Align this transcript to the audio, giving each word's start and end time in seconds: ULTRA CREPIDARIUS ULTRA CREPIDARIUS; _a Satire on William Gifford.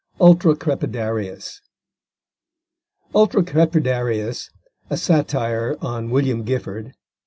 ULTRA 0.19 0.55
CREPIDARIUS 0.55 1.61
ULTRA 3.13 3.43
CREPIDARIUS; 3.43 4.49
_a 4.89 4.97
Satire 4.97 5.77
on 5.79 6.09
William 6.09 6.41
Gifford. 6.41 6.95